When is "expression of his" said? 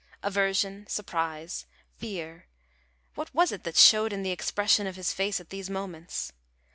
4.31-5.13